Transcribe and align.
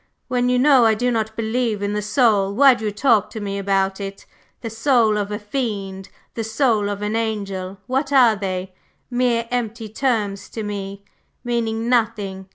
"When 0.29 0.49
you 0.49 0.57
know 0.57 0.83
I 0.83 0.95
do 0.95 1.11
not 1.11 1.35
believe 1.35 1.83
in 1.83 1.93
the 1.93 2.01
soul, 2.01 2.55
why 2.55 2.73
do 2.73 2.85
you 2.85 2.91
talk 2.91 3.29
to 3.29 3.39
me 3.39 3.59
about 3.59 3.99
it? 4.01 4.25
The 4.61 4.69
soul 4.71 5.15
of 5.15 5.29
a 5.31 5.37
fiend, 5.37 6.09
the 6.33 6.43
soul 6.43 6.89
of 6.89 7.03
an 7.03 7.15
angel, 7.15 7.77
what 7.85 8.11
are 8.11 8.35
they? 8.35 8.73
Mere 9.11 9.47
empty 9.51 9.87
terms 9.89 10.49
to 10.49 10.63
me, 10.63 11.05
meaning 11.43 11.87
nothing. 11.87 12.47